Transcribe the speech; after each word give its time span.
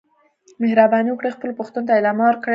مهرباني 0.61 1.09
وکړئ 1.11 1.29
خپلو 1.33 1.57
پوښتنو 1.59 1.87
ته 1.87 1.93
ادامه 1.99 2.23
ورکړئ. 2.25 2.49